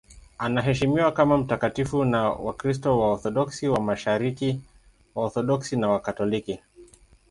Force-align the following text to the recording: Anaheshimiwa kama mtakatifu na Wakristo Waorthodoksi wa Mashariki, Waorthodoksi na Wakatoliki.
Anaheshimiwa 0.37 1.11
kama 1.11 1.37
mtakatifu 1.37 2.05
na 2.05 2.29
Wakristo 2.29 2.99
Waorthodoksi 2.99 3.67
wa 3.67 3.79
Mashariki, 3.79 4.61
Waorthodoksi 5.15 5.75
na 5.77 5.89
Wakatoliki. 5.89 6.59